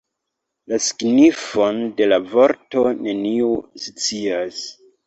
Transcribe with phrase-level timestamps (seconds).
[0.71, 3.55] La signifon de la vorto neniu
[3.87, 4.69] scias.